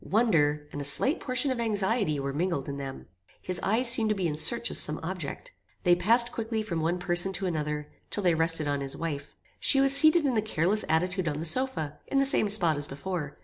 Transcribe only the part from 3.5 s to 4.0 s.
eyes